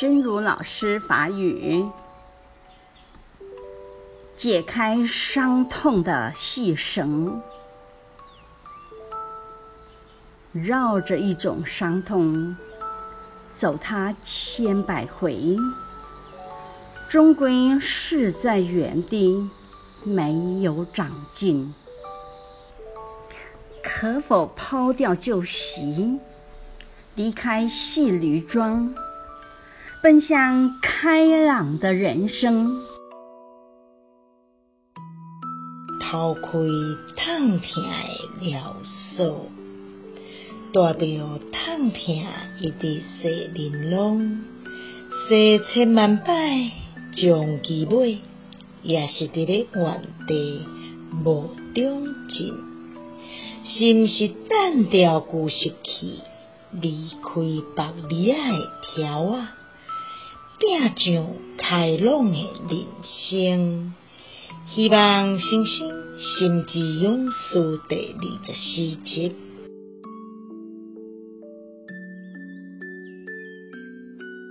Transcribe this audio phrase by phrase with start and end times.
[0.00, 1.88] 真如老师法语，
[4.36, 7.42] 解开伤痛的细绳，
[10.52, 12.56] 绕着一种伤痛
[13.52, 15.56] 走它千百回，
[17.08, 19.50] 终归是在原地，
[20.04, 21.74] 没有长进。
[23.82, 26.20] 可否抛掉旧习，
[27.16, 28.94] 离开细驴庄，
[30.00, 32.80] 奔向开朗的人生？
[36.00, 36.50] 偷开
[37.16, 39.46] 痛痛的疗所，
[40.72, 42.24] 带着痛痛
[42.60, 44.44] 一直洗玲珑，
[45.10, 46.70] 洗千万摆
[47.16, 48.20] 将其尾，
[48.84, 50.64] 也是伫咧原地
[51.24, 52.54] 无长进。
[53.64, 56.20] 是毋是单调旧习气，
[56.70, 57.40] 离开
[57.74, 59.48] 别离仔的条仔，
[60.58, 63.94] 拼上开朗的人生？
[64.66, 69.36] 希望星星心之勇士第二十四集。